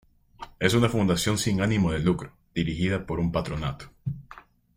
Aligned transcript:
Es 0.59 0.73
una 0.73 0.89
Fundación 0.89 1.37
sin 1.37 1.61
animo 1.61 1.91
de 1.91 1.99
lucro, 1.99 2.33
dirigida 2.55 3.05
por 3.05 3.19
un 3.19 3.31
Patronato. 3.31 3.91